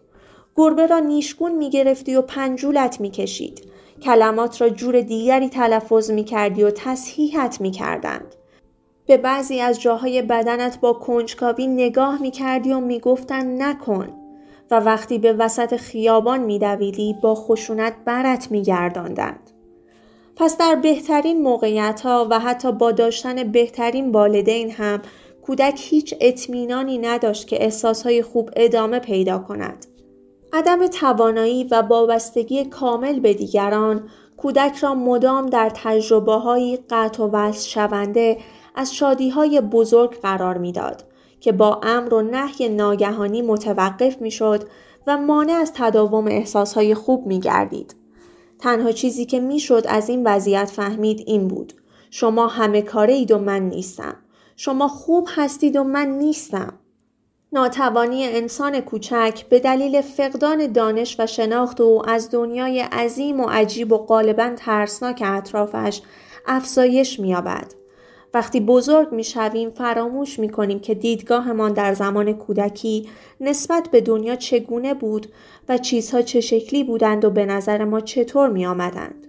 گربه 0.55 0.87
را 0.87 0.99
نیشگون 0.99 1.51
می 1.51 1.69
گرفتی 1.69 2.15
و 2.15 2.21
پنجولت 2.21 3.01
می 3.01 3.11
کشید. 3.11 3.61
کلمات 4.01 4.61
را 4.61 4.69
جور 4.69 5.01
دیگری 5.01 5.49
تلفظ 5.49 6.11
می 6.11 6.23
کردی 6.23 6.63
و 6.63 6.71
تصحیحت 6.71 7.61
می 7.61 7.71
کردند. 7.71 8.35
به 9.07 9.17
بعضی 9.17 9.59
از 9.59 9.81
جاهای 9.81 10.21
بدنت 10.21 10.79
با 10.79 10.93
کنجکاوی 10.93 11.67
نگاه 11.67 12.21
می 12.21 12.31
کردی 12.31 12.73
و 12.73 12.79
می 12.79 12.99
گفتن 12.99 13.61
نکن 13.61 14.13
و 14.71 14.79
وقتی 14.79 15.17
به 15.17 15.33
وسط 15.33 15.75
خیابان 15.75 16.39
می 16.39 16.59
دویدی 16.59 17.15
با 17.21 17.35
خشونت 17.35 17.93
برت 18.05 18.51
می 18.51 18.63
گرداندند. 18.63 19.44
پس 20.37 20.57
در 20.57 20.75
بهترین 20.75 21.41
موقعیت 21.41 22.01
ها 22.01 22.27
و 22.29 22.39
حتی 22.39 22.71
با 22.71 22.91
داشتن 22.91 23.51
بهترین 23.51 24.11
والدین 24.11 24.71
هم 24.71 25.01
کودک 25.41 25.79
هیچ 25.83 26.15
اطمینانی 26.21 26.97
نداشت 26.97 27.47
که 27.47 27.63
احساسهای 27.63 28.21
خوب 28.21 28.49
ادامه 28.55 28.99
پیدا 28.99 29.39
کند. 29.39 29.85
عدم 30.53 30.87
توانایی 30.87 31.63
و 31.63 31.81
وابستگی 31.81 32.65
کامل 32.65 33.19
به 33.19 33.33
دیگران 33.33 34.09
کودک 34.37 34.77
را 34.77 34.95
مدام 34.95 35.45
در 35.45 35.71
تجربه 35.75 36.33
های 36.33 36.79
قطع 36.89 37.23
و 37.23 37.29
وصل 37.33 37.69
شونده 37.69 38.37
از 38.75 38.95
شادی 38.95 39.29
های 39.29 39.61
بزرگ 39.61 40.19
قرار 40.21 40.57
می‌داد 40.57 41.03
که 41.39 41.51
با 41.51 41.79
امر 41.83 42.13
و 42.13 42.21
نهی 42.21 42.69
ناگهانی 42.69 43.41
متوقف 43.41 44.21
می‌شد 44.21 44.63
و 45.07 45.17
مانع 45.17 45.53
از 45.53 45.71
تداوم 45.75 46.27
احساس 46.27 46.73
های 46.73 46.95
خوب 46.95 47.27
می 47.27 47.39
گردید. 47.39 48.04
تنها 48.59 48.91
چیزی 48.91 49.25
که 49.25 49.39
می‌شد 49.39 49.83
از 49.87 50.09
این 50.09 50.27
وضعیت 50.27 50.65
فهمید 50.65 51.23
این 51.25 51.47
بود. 51.47 51.73
شما 52.09 52.47
همه 52.47 52.81
کاره 52.81 53.13
اید 53.13 53.31
و 53.31 53.37
من 53.37 53.69
نیستم. 53.69 54.15
شما 54.55 54.87
خوب 54.87 55.27
هستید 55.35 55.75
و 55.75 55.83
من 55.83 56.07
نیستم. 56.07 56.73
ناتوانی 57.53 58.25
انسان 58.25 58.79
کوچک 58.81 59.45
به 59.49 59.59
دلیل 59.59 60.01
فقدان 60.01 60.71
دانش 60.71 61.15
و 61.19 61.25
شناخت 61.25 61.81
او 61.81 62.09
از 62.09 62.31
دنیای 62.31 62.79
عظیم 62.79 63.39
و 63.39 63.45
عجیب 63.49 63.91
و 63.91 63.97
غالبا 63.97 64.51
ترسناک 64.57 65.23
اطرافش 65.25 66.01
افزایش 66.47 67.19
مییابد 67.19 67.73
وقتی 68.35 68.59
بزرگ 68.59 69.11
می‌شویم 69.11 69.69
فراموش 69.69 70.39
می‌کنیم 70.39 70.79
که 70.79 70.95
دیدگاهمان 70.95 71.73
در 71.73 71.93
زمان 71.93 72.33
کودکی 72.33 73.09
نسبت 73.41 73.87
به 73.91 74.01
دنیا 74.01 74.35
چگونه 74.35 74.93
بود 74.93 75.27
و 75.69 75.77
چیزها 75.77 76.21
چه 76.21 76.41
شکلی 76.41 76.83
بودند 76.83 77.25
و 77.25 77.29
به 77.29 77.45
نظر 77.45 77.83
ما 77.83 78.01
چطور 78.01 78.49
می 78.49 78.65
آمدند. 78.65 79.27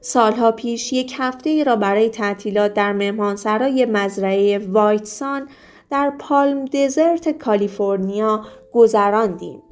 سالها 0.00 0.52
پیش 0.52 0.92
یک 0.92 1.14
هفته 1.18 1.50
ای 1.50 1.64
را 1.64 1.76
برای 1.76 2.08
تعطیلات 2.08 2.74
در 2.74 2.92
مهمانسرای 2.92 3.84
مزرعه 3.84 4.58
وایتسان 4.58 5.48
در 5.90 6.12
پالم 6.18 6.64
دزرت 6.64 7.38
کالیفرنیا 7.38 8.44
گذراندیم. 8.72 9.62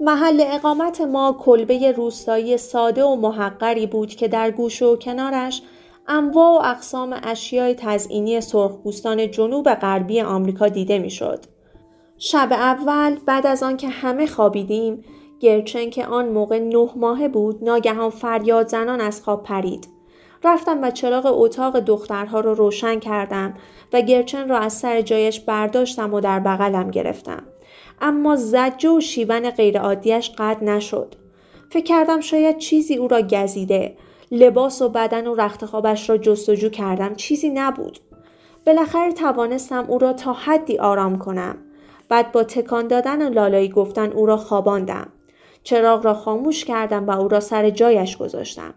محل 0.00 0.44
اقامت 0.46 1.00
ما 1.00 1.36
کلبه 1.40 1.92
روستایی 1.92 2.56
ساده 2.56 3.04
و 3.04 3.16
محقری 3.16 3.86
بود 3.86 4.08
که 4.08 4.28
در 4.28 4.50
گوش 4.50 4.82
و 4.82 4.96
کنارش 4.96 5.62
انواع 6.08 6.62
و 6.62 6.62
اقسام 6.64 7.20
اشیای 7.22 7.74
تزئینی 7.74 8.40
سرخپوستان 8.40 9.30
جنوب 9.30 9.74
غربی 9.74 10.20
آمریکا 10.20 10.68
دیده 10.68 10.98
می‌شد. 10.98 11.44
شب 12.18 12.48
اول 12.52 13.16
بعد 13.26 13.46
از 13.46 13.62
آنکه 13.62 13.88
همه 13.88 14.26
خوابیدیم 14.26 15.04
گرچن 15.40 15.90
که 15.90 16.06
آن 16.06 16.28
موقع 16.28 16.58
نه 16.58 16.88
ماهه 16.96 17.28
بود 17.28 17.64
ناگهان 17.64 18.10
فریاد 18.10 18.68
زنان 18.68 19.00
از 19.00 19.22
خواب 19.22 19.42
پرید. 19.42 19.88
رفتم 20.44 20.82
و 20.82 20.90
چراغ 20.90 21.26
اتاق 21.26 21.80
دخترها 21.80 22.40
رو 22.40 22.54
روشن 22.54 22.98
کردم 22.98 23.54
و 23.92 24.00
گرچن 24.00 24.48
را 24.48 24.58
از 24.58 24.72
سر 24.72 25.00
جایش 25.00 25.40
برداشتم 25.40 26.14
و 26.14 26.20
در 26.20 26.40
بغلم 26.40 26.90
گرفتم. 26.90 27.42
اما 28.00 28.36
زجه 28.36 28.90
و 28.90 29.00
شیون 29.00 29.50
غیرعادیش 29.50 30.30
قطع 30.38 30.64
نشد. 30.64 31.14
فکر 31.70 31.84
کردم 31.84 32.20
شاید 32.20 32.58
چیزی 32.58 32.96
او 32.96 33.08
را 33.08 33.22
گزیده. 33.22 33.96
لباس 34.34 34.82
و 34.82 34.88
بدن 34.88 35.26
و 35.26 35.34
رخت 35.34 35.66
خوابش 35.66 36.10
را 36.10 36.16
جستجو 36.16 36.68
کردم. 36.68 37.14
چیزی 37.14 37.50
نبود. 37.50 37.98
بالاخره 38.66 39.12
توانستم 39.12 39.84
او 39.88 39.98
را 39.98 40.12
تا 40.12 40.32
حدی 40.32 40.78
آرام 40.78 41.18
کنم. 41.18 41.58
بعد 42.08 42.32
با 42.32 42.44
تکان 42.44 42.86
دادن 42.86 43.26
و 43.26 43.30
لالایی 43.30 43.68
گفتن 43.68 44.12
او 44.12 44.26
را 44.26 44.36
خواباندم. 44.36 45.08
چراغ 45.62 46.04
را 46.04 46.14
خاموش 46.14 46.64
کردم 46.64 47.06
و 47.06 47.10
او 47.20 47.28
را 47.28 47.40
سر 47.40 47.70
جایش 47.70 48.16
گذاشتم. 48.16 48.74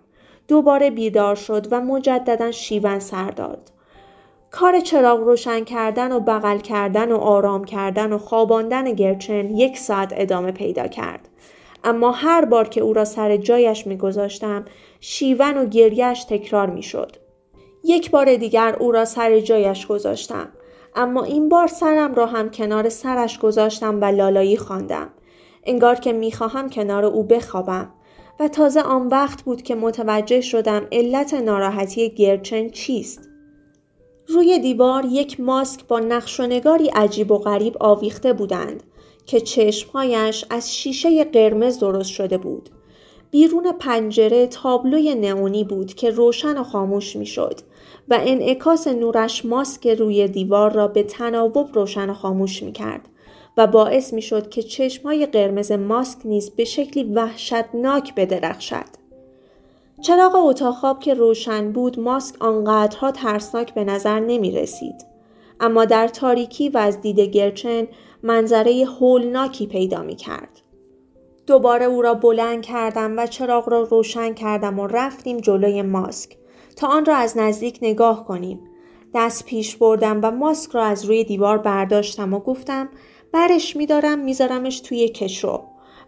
دوباره 0.47 0.89
بیدار 0.89 1.35
شد 1.35 1.67
و 1.71 1.81
مجددا 1.81 2.51
شیون 2.51 2.99
سر 2.99 3.31
داد. 3.31 3.71
کار 4.51 4.79
چراغ 4.79 5.19
روشن 5.19 5.63
کردن 5.63 6.11
و 6.11 6.19
بغل 6.19 6.57
کردن 6.57 7.11
و 7.11 7.17
آرام 7.17 7.63
کردن 7.63 8.13
و 8.13 8.17
خواباندن 8.17 8.93
گرچن 8.93 9.49
یک 9.49 9.77
ساعت 9.77 10.13
ادامه 10.15 10.51
پیدا 10.51 10.87
کرد. 10.87 11.29
اما 11.85 12.11
هر 12.11 12.45
بار 12.45 12.69
که 12.69 12.81
او 12.81 12.93
را 12.93 13.05
سر 13.05 13.37
جایش 13.37 13.87
میگذاشتم 13.87 14.65
شیون 15.07 15.57
و 15.57 15.65
گریهش 15.65 16.23
تکرار 16.23 16.69
می‌شد. 16.69 17.15
یک 17.83 18.11
بار 18.11 18.35
دیگر 18.35 18.75
او 18.79 18.91
را 18.91 19.05
سر 19.05 19.39
جایش 19.39 19.87
گذاشتم. 19.87 20.47
اما 20.95 21.23
این 21.23 21.49
بار 21.49 21.67
سرم 21.67 22.15
را 22.15 22.25
هم 22.25 22.49
کنار 22.49 22.89
سرش 22.89 23.39
گذاشتم 23.39 24.01
و 24.01 24.05
لالایی 24.05 24.57
خواندم. 24.57 25.09
انگار 25.63 25.95
که 25.95 26.13
می‌خواهم 26.13 26.69
کنار 26.69 27.05
او 27.05 27.23
بخوابم. 27.23 27.93
و 28.39 28.47
تازه 28.47 28.81
آن 28.81 29.07
وقت 29.07 29.41
بود 29.41 29.61
که 29.61 29.75
متوجه 29.75 30.41
شدم 30.41 30.87
علت 30.91 31.33
ناراحتی 31.33 32.09
گرچن 32.09 32.69
چیست. 32.69 33.29
روی 34.27 34.59
دیوار 34.59 35.05
یک 35.05 35.39
ماسک 35.39 35.87
با 35.87 35.99
نقش 35.99 36.39
و 36.39 36.43
نگاری 36.43 36.87
عجیب 36.87 37.31
و 37.31 37.37
غریب 37.37 37.77
آویخته 37.79 38.33
بودند 38.33 38.83
که 39.25 39.39
چشمهایش 39.39 40.45
از 40.49 40.75
شیشه 40.75 41.23
قرمز 41.23 41.79
درست 41.79 42.11
شده 42.11 42.37
بود. 42.37 42.69
بیرون 43.35 43.71
پنجره 43.71 44.47
تابلوی 44.47 45.15
نئونی 45.15 45.63
بود 45.63 45.93
که 45.93 46.09
روشن 46.09 46.57
و 46.57 46.63
خاموش 46.63 47.15
می‌شد 47.15 47.59
و 48.09 48.19
انعکاس 48.21 48.87
نورش 48.87 49.45
ماسک 49.45 49.87
روی 49.87 50.27
دیوار 50.27 50.71
را 50.73 50.87
به 50.87 51.03
تناوب 51.03 51.69
روشن 51.73 52.09
و 52.09 52.13
خاموش 52.13 52.63
می 52.63 52.71
کرد 52.71 53.09
و 53.57 53.67
باعث 53.67 54.13
می 54.13 54.21
شد 54.21 54.49
که 54.49 54.63
چشمای 54.63 55.25
قرمز 55.25 55.71
ماسک 55.71 56.19
نیز 56.25 56.49
به 56.49 56.63
شکلی 56.63 57.03
وحشتناک 57.03 58.15
بدرخشد. 58.15 58.89
چراغ 60.01 60.35
اتاق 60.35 60.75
خواب 60.75 60.99
که 60.99 61.13
روشن 61.13 61.71
بود 61.71 61.99
ماسک 61.99 62.41
آنقدرها 62.41 63.11
ترسناک 63.11 63.73
به 63.73 63.83
نظر 63.83 64.19
نمی 64.19 64.51
رسید. 64.51 65.05
اما 65.59 65.85
در 65.85 66.07
تاریکی 66.07 66.69
و 66.69 66.77
از 66.77 67.01
دید 67.01 67.19
گرچن 67.19 67.87
منظره 68.23 68.85
هولناکی 68.99 69.67
پیدا 69.67 70.01
می 70.01 70.15
کرد. 70.15 70.64
دوباره 71.47 71.85
او 71.85 72.01
را 72.01 72.13
بلند 72.13 72.61
کردم 72.61 73.17
و 73.17 73.27
چراغ 73.27 73.69
را 73.69 73.81
روشن 73.81 74.33
کردم 74.33 74.79
و 74.79 74.87
رفتیم 74.87 75.37
جلوی 75.37 75.81
ماسک. 75.81 76.37
تا 76.75 76.87
آن 76.87 77.05
را 77.05 77.15
از 77.15 77.37
نزدیک 77.37 77.79
نگاه 77.81 78.25
کنیم. 78.25 78.59
دست 79.15 79.45
پیش 79.45 79.75
بردم 79.75 80.19
و 80.23 80.31
ماسک 80.31 80.71
را 80.71 80.83
از 80.83 81.05
روی 81.05 81.23
دیوار 81.23 81.57
برداشتم 81.57 82.33
و 82.33 82.39
گفتم 82.39 82.89
برش 83.31 83.75
میدارم 83.75 84.19
میذارمش 84.19 84.79
توی 84.79 85.09
کشو. 85.09 85.63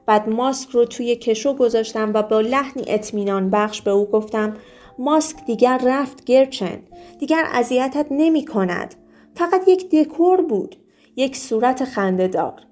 بعد 0.06 0.30
ماسک 0.30 0.70
رو 0.70 0.86
توی 0.86 1.16
کشو 1.16 1.54
گذاشتم 1.54 2.12
و 2.14 2.22
با 2.22 2.42
لحنی 2.42 2.84
اطمینان 2.88 3.50
بخش 3.50 3.82
به 3.82 3.92
او 3.92 4.06
گفتم 4.06 4.54
ماسک 5.00 5.46
دیگر 5.46 5.82
رفت 5.86 6.24
گرچن 6.24 6.80
دیگر 7.20 7.44
اذیتت 7.54 8.08
نمی 8.12 8.46
کند 8.46 8.96
فقط 9.36 9.68
یک 9.68 9.90
دکور 9.90 10.42
بود. 10.42 10.76
یک 11.16 11.38
صورت 11.38 11.86
خندهدار. 11.86 12.67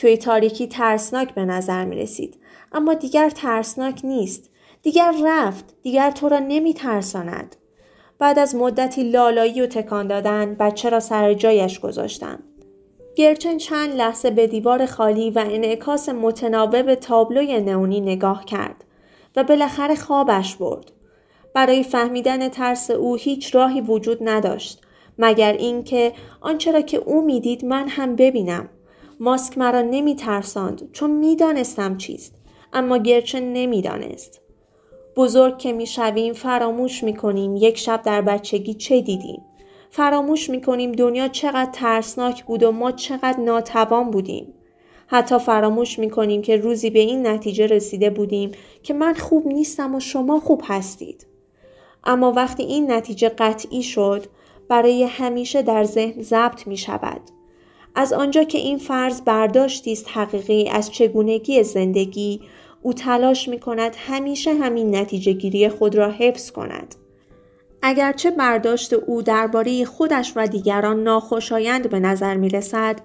توی 0.00 0.16
تاریکی 0.16 0.66
ترسناک 0.66 1.34
به 1.34 1.44
نظر 1.44 1.84
می 1.84 1.96
رسید. 1.96 2.38
اما 2.72 2.94
دیگر 2.94 3.30
ترسناک 3.30 4.00
نیست. 4.04 4.50
دیگر 4.82 5.14
رفت. 5.24 5.64
دیگر 5.82 6.10
تو 6.10 6.28
را 6.28 6.38
نمی 6.38 6.74
ترساند. 6.74 7.56
بعد 8.18 8.38
از 8.38 8.54
مدتی 8.54 9.10
لالایی 9.10 9.60
و 9.60 9.66
تکان 9.66 10.06
دادن 10.06 10.54
بچه 10.54 10.88
را 10.88 11.00
سر 11.00 11.34
جایش 11.34 11.80
گذاشتم. 11.80 12.38
گرچن 13.16 13.56
چند 13.56 13.94
لحظه 13.94 14.30
به 14.30 14.46
دیوار 14.46 14.86
خالی 14.86 15.30
و 15.30 15.44
انعکاس 15.50 16.08
متناوب 16.08 16.94
تابلوی 16.94 17.60
نئونی 17.60 18.00
نگاه 18.00 18.44
کرد 18.44 18.84
و 19.36 19.44
بالاخره 19.44 19.94
خوابش 19.94 20.56
برد. 20.56 20.92
برای 21.54 21.82
فهمیدن 21.82 22.48
ترس 22.48 22.90
او 22.90 23.16
هیچ 23.16 23.54
راهی 23.54 23.80
وجود 23.80 24.18
نداشت 24.28 24.80
مگر 25.18 25.52
اینکه 25.52 26.12
آنچه 26.40 26.72
را 26.72 26.80
که 26.80 26.96
او 26.96 27.24
می‌دید 27.24 27.64
من 27.64 27.88
هم 27.88 28.16
ببینم. 28.16 28.68
ماسک 29.22 29.58
مرا 29.58 29.80
نمی 29.80 30.14
ترساند 30.14 30.92
چون 30.92 31.10
می‌دانستم 31.10 31.96
چیست 31.96 32.34
اما 32.72 32.98
گرچه 32.98 33.40
نمی‌دانست. 33.40 34.40
بزرگ 35.16 35.58
که 35.58 35.72
می‌شویم 35.72 36.32
فراموش 36.32 37.04
می‌کنیم 37.04 37.56
یک 37.56 37.78
شب 37.78 38.02
در 38.02 38.22
بچگی 38.22 38.74
چه 38.74 39.00
دیدیم. 39.00 39.42
فراموش 39.90 40.50
می‌کنیم 40.50 40.92
دنیا 40.92 41.28
چقدر 41.28 41.70
ترسناک 41.72 42.44
بود 42.44 42.62
و 42.62 42.72
ما 42.72 42.92
چقدر 42.92 43.40
ناتوان 43.40 44.10
بودیم. 44.10 44.54
حتی 45.06 45.38
فراموش 45.38 45.98
می‌کنیم 45.98 46.42
که 46.42 46.56
روزی 46.56 46.90
به 46.90 46.98
این 46.98 47.26
نتیجه 47.26 47.66
رسیده 47.66 48.10
بودیم 48.10 48.52
که 48.82 48.94
من 48.94 49.14
خوب 49.14 49.46
نیستم 49.46 49.94
و 49.94 50.00
شما 50.00 50.40
خوب 50.40 50.62
هستید. 50.64 51.26
اما 52.04 52.32
وقتی 52.32 52.62
این 52.62 52.92
نتیجه 52.92 53.28
قطعی 53.28 53.82
شد 53.82 54.26
برای 54.68 55.04
همیشه 55.04 55.62
در 55.62 55.84
ذهن 55.84 56.22
ضبط 56.22 56.66
می 56.66 56.76
شود. 56.76 57.20
از 57.94 58.12
آنجا 58.12 58.44
که 58.44 58.58
این 58.58 58.78
فرض 58.78 59.20
برداشتی 59.20 59.92
است 59.92 60.08
حقیقی 60.08 60.68
از 60.68 60.90
چگونگی 60.90 61.62
زندگی 61.62 62.40
او 62.82 62.92
تلاش 62.92 63.48
می 63.48 63.60
کند 63.60 63.96
همیشه 63.98 64.54
همین 64.54 64.96
نتیجه 64.96 65.32
گیری 65.32 65.68
خود 65.68 65.94
را 65.94 66.10
حفظ 66.10 66.50
کند. 66.50 66.94
اگرچه 67.82 68.30
برداشت 68.30 68.92
او 68.92 69.22
درباره 69.22 69.84
خودش 69.84 70.32
و 70.36 70.46
دیگران 70.46 71.02
ناخوشایند 71.02 71.90
به 71.90 72.00
نظر 72.00 72.36
می 72.36 72.48
رسد، 72.48 73.00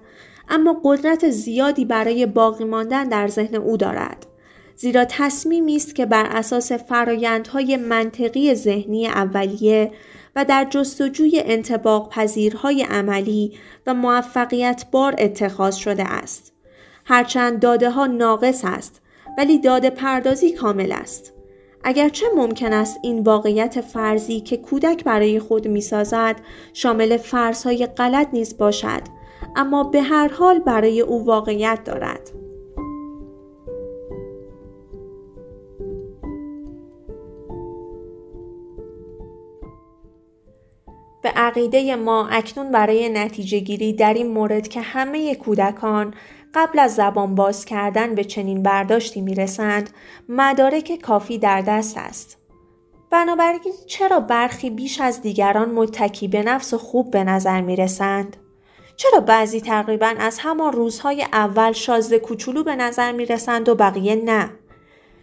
اما 0.48 0.80
قدرت 0.84 1.30
زیادی 1.30 1.84
برای 1.84 2.26
باقی 2.26 2.64
ماندن 2.64 3.08
در 3.08 3.28
ذهن 3.28 3.54
او 3.54 3.76
دارد. 3.76 4.26
زیرا 4.76 5.04
تصمیمی 5.04 5.76
است 5.76 5.94
که 5.94 6.06
بر 6.06 6.26
اساس 6.26 6.72
فرایندهای 6.72 7.76
منطقی 7.76 8.54
ذهنی 8.54 9.06
اولیه 9.06 9.90
و 10.36 10.44
در 10.44 10.66
جستجوی 10.70 11.42
انتباق 11.44 12.08
پذیرهای 12.10 12.82
عملی 12.82 13.58
و 13.86 13.94
موفقیت 13.94 14.84
بار 14.90 15.14
اتخاذ 15.18 15.74
شده 15.74 16.04
است. 16.04 16.52
هرچند 17.04 17.60
داده 17.60 17.90
ها 17.90 18.06
ناقص 18.06 18.60
است 18.64 19.02
ولی 19.38 19.58
داده 19.58 19.90
پردازی 19.90 20.52
کامل 20.52 20.92
است. 20.92 21.32
اگرچه 21.84 22.26
ممکن 22.36 22.72
است 22.72 22.98
این 23.02 23.22
واقعیت 23.22 23.80
فرضی 23.80 24.40
که 24.40 24.56
کودک 24.56 25.04
برای 25.04 25.40
خود 25.40 25.68
می‌سازد 25.68 26.36
شامل 26.72 27.16
فرضهای 27.16 27.86
غلط 27.86 28.28
نیز 28.32 28.58
باشد 28.58 29.02
اما 29.56 29.84
به 29.84 30.02
هر 30.02 30.28
حال 30.28 30.58
برای 30.58 31.00
او 31.00 31.24
واقعیت 31.24 31.84
دارد. 31.84 32.45
به 41.26 41.32
عقیده 41.32 41.96
ما 41.96 42.28
اکنون 42.28 42.70
برای 42.70 43.08
نتیجه 43.08 43.58
گیری 43.58 43.92
در 43.92 44.14
این 44.14 44.26
مورد 44.26 44.68
که 44.68 44.80
همه 44.80 45.34
کودکان 45.34 46.14
قبل 46.54 46.78
از 46.78 46.94
زبان 46.94 47.34
باز 47.34 47.64
کردن 47.64 48.14
به 48.14 48.24
چنین 48.24 48.62
برداشتی 48.62 49.20
می‌رسند 49.20 49.90
مدارک 50.28 50.98
کافی 51.02 51.38
در 51.38 51.60
دست 51.60 51.98
است. 51.98 52.38
بنابراین 53.10 53.60
چرا 53.86 54.20
برخی 54.20 54.70
بیش 54.70 55.00
از 55.00 55.22
دیگران 55.22 55.70
متکی 55.70 56.28
به 56.28 56.42
نفس 56.42 56.74
و 56.74 56.78
خوب 56.78 57.10
به 57.10 57.24
نظر 57.24 57.60
می 57.60 57.76
رسند؟ 57.76 58.36
چرا 58.96 59.20
بعضی 59.20 59.60
تقریبا 59.60 60.14
از 60.18 60.38
همان 60.38 60.72
روزهای 60.72 61.22
اول 61.22 61.72
شازده 61.72 62.18
کوچولو 62.18 62.64
به 62.64 62.76
نظر 62.76 63.12
می 63.12 63.26
رسند 63.26 63.68
و 63.68 63.74
بقیه 63.74 64.14
نه؟ 64.14 64.50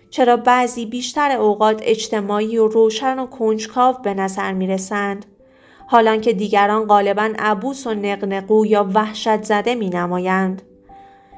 چرا 0.09 0.37
بعضی 0.37 0.85
بیشتر 0.85 1.31
اوقات 1.31 1.81
اجتماعی 1.83 2.57
و 2.57 2.67
روشن 2.67 3.19
و 3.19 3.25
کنجکاو 3.25 3.95
به 4.03 4.13
نظر 4.13 4.53
می 4.53 4.67
رسند؟ 4.67 5.25
حالان 5.87 6.21
که 6.21 6.33
دیگران 6.33 6.85
غالبا 6.85 7.33
عبوس 7.39 7.87
و 7.87 7.93
نقنقو 7.93 8.65
یا 8.65 8.89
وحشت 8.93 9.43
زده 9.43 9.75
می 9.75 9.89
نمایند. 9.89 10.61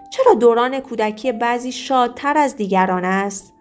چرا 0.09 0.33
دوران 0.33 0.79
کودکی 0.79 1.31
بعضی 1.31 1.71
شادتر 1.71 2.37
از 2.37 2.55
دیگران 2.55 3.05
است؟ 3.05 3.53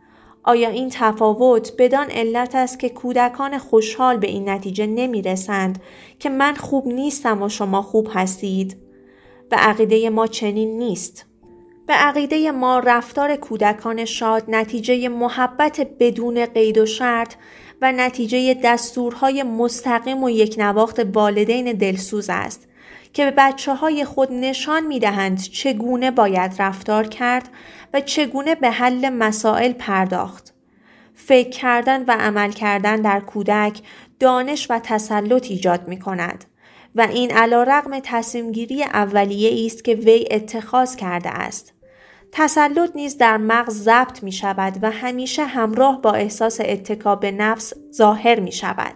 آیا 0.43 0.69
این 0.69 0.89
تفاوت 0.93 1.73
بدان 1.79 2.11
علت 2.11 2.55
است 2.55 2.79
که 2.79 2.89
کودکان 2.89 3.59
خوشحال 3.59 4.17
به 4.17 4.27
این 4.27 4.49
نتیجه 4.49 4.87
نمی 4.87 5.23
رسند 5.23 5.83
که 6.19 6.31
من 6.31 6.55
خوب 6.55 6.87
نیستم 6.87 7.43
و 7.43 7.49
شما 7.49 7.83
خوب 7.83 8.09
هستید؟ 8.15 8.77
به 9.51 9.57
عقیده 9.57 10.11
ما 10.11 10.27
چنین 10.27 10.79
نیست. 10.79 11.27
به 11.87 11.95
عقیده 11.95 12.51
ما 12.51 12.79
رفتار 12.79 13.37
کودکان 13.37 14.05
شاد 14.05 14.45
نتیجه 14.49 15.09
محبت 15.09 15.87
بدون 15.99 16.47
قید 16.47 16.79
و 16.79 16.87
شرط 16.87 17.35
و 17.85 17.93
نتیجه 17.93 18.55
دستورهای 18.55 19.43
مستقیم 19.43 20.23
و 20.23 20.31
یک 20.31 20.55
نواخت 20.59 21.01
والدین 21.15 21.73
دلسوز 21.73 22.31
است 22.31 22.69
که 23.13 23.25
به 23.25 23.31
بچه 23.31 23.75
های 23.75 24.05
خود 24.05 24.33
نشان 24.33 24.87
می 24.87 24.99
دهند 24.99 25.41
چگونه 25.43 26.11
باید 26.11 26.55
رفتار 26.59 27.07
کرد 27.07 27.49
و 27.95 28.01
چگونه 28.01 28.55
به 28.55 28.71
حل 28.71 29.09
مسائل 29.09 29.73
پرداخت. 29.73 30.55
فکر 31.15 31.51
کردن 31.51 32.05
و 32.05 32.11
عمل 32.11 32.53
کردن 32.53 32.97
در 32.97 33.21
کودک 33.21 33.81
دانش 34.21 34.67
و 34.71 34.81
تسلط 34.83 35.51
ایجاد 35.51 35.89
می 35.89 35.99
کند 35.99 36.45
و 36.95 37.01
این 37.01 37.31
علا 37.31 37.63
رقم 37.63 38.01
تصمیم 38.03 38.53
گیری 38.53 38.83
اولیه 38.83 39.67
است 39.67 39.85
که 39.85 39.95
وی 39.95 40.29
اتخاذ 40.31 40.97
کرده 40.97 41.31
است. 41.31 41.74
تسلط 42.37 42.91
نیز 42.95 43.19
در 43.19 43.37
مغز 43.37 43.83
ضبط 43.83 44.23
می 44.23 44.33
شود 44.33 44.79
و 44.83 44.91
همیشه 44.91 45.45
همراه 45.45 46.01
با 46.03 46.13
احساس 46.13 46.61
اتکا 46.61 47.17
به 47.17 47.31
نفس 47.31 47.73
ظاهر 47.93 48.41
می 48.41 48.53
شود. 48.53 48.95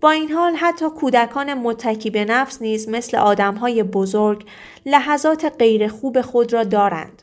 با 0.00 0.10
این 0.10 0.32
حال 0.32 0.54
حتی 0.54 0.90
کودکان 0.90 1.54
متکی 1.54 2.10
به 2.10 2.24
نفس 2.24 2.62
نیز 2.62 2.88
مثل 2.88 3.16
آدمهای 3.16 3.82
بزرگ 3.82 4.46
لحظات 4.86 5.52
غیر 5.58 5.88
خوب 5.88 6.20
خود 6.20 6.52
را 6.52 6.64
دارند. 6.64 7.22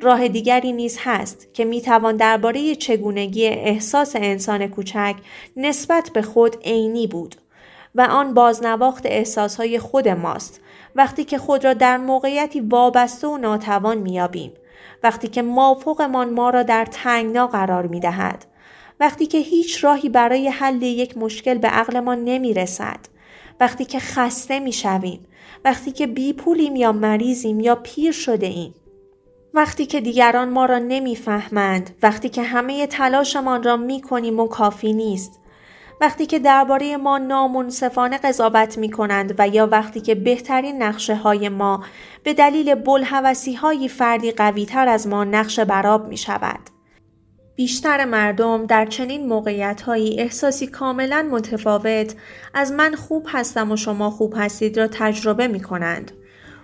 راه 0.00 0.28
دیگری 0.28 0.72
نیز 0.72 0.98
هست 1.00 1.54
که 1.54 1.64
می 1.64 1.80
توان 1.80 2.16
درباره 2.16 2.74
چگونگی 2.74 3.46
احساس 3.46 4.16
انسان 4.16 4.66
کوچک 4.66 5.16
نسبت 5.56 6.10
به 6.14 6.22
خود 6.22 6.56
عینی 6.64 7.06
بود 7.06 7.36
و 7.94 8.00
آن 8.00 8.34
بازنواخت 8.34 9.06
احساسهای 9.06 9.78
خود 9.78 10.08
ماست 10.08 10.60
وقتی 10.94 11.24
که 11.24 11.38
خود 11.38 11.64
را 11.64 11.74
در 11.74 11.96
موقعیتی 11.96 12.60
وابسته 12.60 13.26
و 13.26 13.36
ناتوان 13.36 13.98
میابیم 13.98 14.52
وقتی 15.02 15.28
که 15.28 15.42
مافوقمان 15.42 16.30
ما 16.30 16.50
را 16.50 16.62
در 16.62 16.84
تنگنا 16.84 17.46
قرار 17.46 17.86
می 17.86 18.00
دهد. 18.00 18.44
وقتی 19.00 19.26
که 19.26 19.38
هیچ 19.38 19.84
راهی 19.84 20.08
برای 20.08 20.48
حل 20.48 20.82
یک 20.82 21.18
مشکل 21.18 21.58
به 21.58 21.68
عقلمان 21.68 22.24
نمی 22.24 22.54
رسد. 22.54 22.98
وقتی 23.60 23.84
که 23.84 23.98
خسته 23.98 24.60
می 24.60 24.72
شویم. 24.72 25.26
وقتی 25.64 25.92
که 25.92 26.06
بی 26.06 26.32
پولیم 26.32 26.76
یا 26.76 26.92
مریضیم 26.92 27.60
یا 27.60 27.74
پیر 27.74 28.12
شده 28.12 28.46
ایم. 28.46 28.74
وقتی 29.54 29.86
که 29.86 30.00
دیگران 30.00 30.48
ما 30.48 30.66
را 30.66 30.78
نمی‌فهمند 30.78 31.90
وقتی 32.02 32.28
که 32.28 32.42
همه 32.42 32.86
تلاشمان 32.86 33.62
را 33.62 33.76
می 33.76 34.00
کنیم 34.00 34.40
و 34.40 34.48
کافی 34.48 34.92
نیست 34.92 35.40
وقتی 36.02 36.26
که 36.26 36.38
درباره 36.38 36.96
ما 36.96 37.18
نامنصفانه 37.18 38.18
قضاوت 38.18 38.78
می 38.78 38.90
کنند 38.90 39.34
و 39.38 39.48
یا 39.48 39.66
وقتی 39.66 40.00
که 40.00 40.14
بهترین 40.14 40.82
نقشه 40.82 41.14
های 41.14 41.48
ما 41.48 41.84
به 42.24 42.34
دلیل 42.34 42.74
بلحوثی 42.74 43.54
های 43.54 43.88
فردی 43.88 44.30
قوی 44.30 44.66
تر 44.66 44.88
از 44.88 45.06
ما 45.06 45.24
نقش 45.24 45.60
براب 45.60 46.08
می 46.08 46.16
شود. 46.16 46.60
بیشتر 47.56 48.04
مردم 48.04 48.66
در 48.66 48.86
چنین 48.86 49.28
موقعیت 49.28 49.82
هایی 49.82 50.20
احساسی 50.20 50.66
کاملا 50.66 51.28
متفاوت 51.30 52.14
از 52.54 52.72
من 52.72 52.94
خوب 52.94 53.26
هستم 53.28 53.70
و 53.70 53.76
شما 53.76 54.10
خوب 54.10 54.34
هستید 54.36 54.78
را 54.78 54.86
تجربه 54.86 55.48
می 55.48 55.60
کنند. 55.60 56.12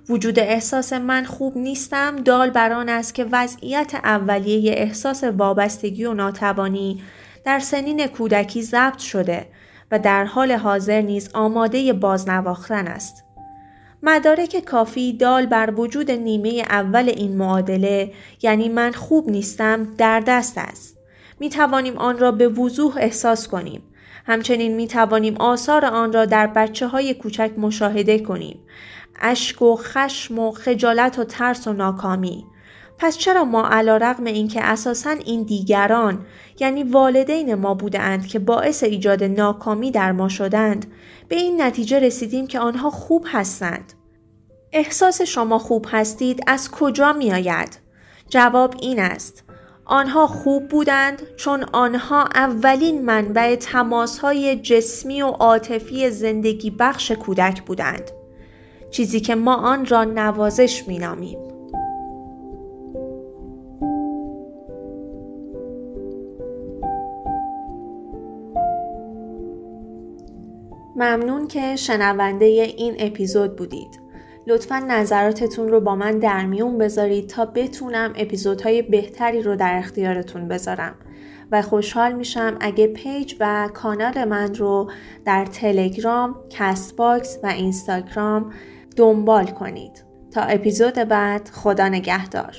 وجود 0.09 0.39
احساس 0.39 0.93
من 0.93 1.25
خوب 1.25 1.59
نیستم 1.59 2.17
دال 2.17 2.51
بر 2.51 2.73
آن 2.73 2.89
است 2.89 3.15
که 3.15 3.27
وضعیت 3.33 3.95
اولیه 3.95 4.73
احساس 4.77 5.25
وابستگی 5.25 6.05
و 6.05 6.15
ناتوانی 6.15 7.03
در 7.49 7.59
سنین 7.59 8.07
کودکی 8.07 8.63
ضبط 8.63 8.99
شده 8.99 9.47
و 9.91 9.99
در 9.99 10.25
حال 10.25 10.53
حاضر 10.53 11.01
نیز 11.01 11.31
آماده 11.35 11.93
بازنواختن 11.93 12.87
است. 12.87 13.25
مدارک 14.03 14.65
کافی 14.67 15.13
دال 15.13 15.47
بر 15.47 15.75
وجود 15.77 16.11
نیمه 16.11 16.63
اول 16.71 17.09
این 17.09 17.37
معادله 17.37 18.13
یعنی 18.43 18.69
من 18.69 18.93
خوب 18.93 19.31
نیستم 19.31 19.95
در 19.99 20.21
دست 20.21 20.59
است. 20.59 20.99
می 21.41 21.49
توانیم 21.49 21.97
آن 21.97 22.19
را 22.19 22.33
به 22.33 22.49
وضوح 22.49 22.97
احساس 22.97 23.49
کنیم. 23.49 23.83
همچنین 24.27 24.75
می 24.75 24.87
توانیم 24.87 25.37
آثار 25.37 25.85
آن 25.85 26.13
را 26.13 26.25
در 26.25 26.47
بچه 26.47 26.87
های 26.87 27.15
کوچک 27.15 27.51
مشاهده 27.59 28.19
کنیم. 28.19 28.59
اشک 29.21 29.63
و 29.63 29.77
خشم 29.77 30.39
و 30.39 30.53
خجالت 30.53 31.19
و 31.19 31.25
ترس 31.25 31.67
و 31.67 31.73
ناکامی. 31.73 32.45
پس 32.99 33.19
چرا 33.19 33.45
ما 33.45 33.69
علا 33.69 33.97
رقم 33.97 34.25
این 34.25 34.49
که 34.49 34.65
اساسا 34.65 35.11
این 35.11 35.43
دیگران 35.43 36.27
یعنی 36.61 36.83
والدین 36.83 37.55
ما 37.55 37.75
بودند 37.75 38.27
که 38.27 38.39
باعث 38.39 38.83
ایجاد 38.83 39.25
ناکامی 39.25 39.91
در 39.91 40.13
ما 40.13 40.29
شدند 40.29 40.87
به 41.29 41.37
این 41.37 41.63
نتیجه 41.63 41.99
رسیدیم 41.99 42.47
که 42.47 42.59
آنها 42.59 42.91
خوب 42.91 43.27
هستند؟ 43.29 43.93
احساس 44.73 45.23
شما 45.23 45.59
خوب 45.59 45.87
هستید 45.91 46.43
از 46.47 46.71
کجا 46.71 47.13
می 47.13 47.33
آید؟ 47.33 47.79
جواب 48.29 48.75
این 48.81 49.01
است 49.01 49.45
آنها 49.85 50.27
خوب 50.27 50.69
بودند 50.69 51.23
چون 51.37 51.65
آنها 51.73 52.25
اولین 52.35 53.05
منبع 53.05 53.57
تماسهای 53.57 54.57
جسمی 54.57 55.23
و 55.23 55.27
عاطفی 55.27 56.11
زندگی 56.11 56.71
بخش 56.71 57.13
کودک 57.13 57.63
بودند 57.63 58.11
چیزی 58.91 59.21
که 59.21 59.35
ما 59.35 59.55
آن 59.55 59.87
را 59.87 60.05
نوازش 60.05 60.85
می 60.89 60.99
نامیم. 60.99 61.58
ممنون 70.99 71.49
که 71.49 71.77
شنونده 71.77 72.45
این 72.45 72.97
اپیزود 72.99 73.57
بودید. 73.57 74.01
لطفا 74.47 74.79
نظراتتون 74.79 75.69
رو 75.69 75.81
با 75.81 75.95
من 75.95 76.19
در 76.19 76.47
میون 76.47 76.79
بذارید 76.79 77.29
تا 77.29 77.45
بتونم 77.45 78.13
اپیزودهای 78.17 78.83
بهتری 78.83 79.43
رو 79.43 79.57
در 79.57 79.79
اختیارتون 79.79 80.49
بذارم. 80.49 80.95
و 81.53 81.63
خوشحال 81.63 82.13
میشم 82.13 82.57
اگه 82.61 82.87
پیج 82.87 83.35
و 83.41 83.69
کانال 83.75 84.25
من 84.25 84.55
رو 84.55 84.91
در 85.25 85.47
تلگرام، 85.47 86.37
Castbox 86.51 87.39
و 87.43 87.47
اینستاگرام 87.47 88.53
دنبال 88.97 89.47
کنید. 89.47 90.05
تا 90.31 90.41
اپیزود 90.41 90.95
بعد 90.95 91.49
خدا 91.53 91.89
نگهدار. 91.89 92.57